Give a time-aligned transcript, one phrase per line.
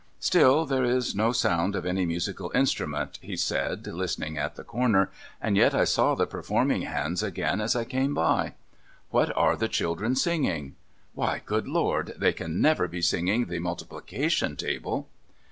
[0.19, 5.11] 'Still, there is no sound of any musical instrument,' he said, listening at the corner,'
[5.39, 8.55] and yet I saw the performing hands again as I came by.
[9.11, 10.75] What are the children singing?
[11.15, 15.07] AVhy, good Lord, they can never be singing the multiplication table